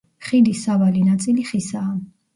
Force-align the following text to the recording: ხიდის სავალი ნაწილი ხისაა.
ხიდის 0.27 0.63
სავალი 0.67 1.03
ნაწილი 1.11 1.45
ხისაა. 1.51 1.93